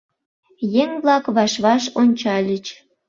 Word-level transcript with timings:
Еҥ-влак 0.83 1.25
ваш-ваш 1.35 1.83
ончальыч. 2.01 2.65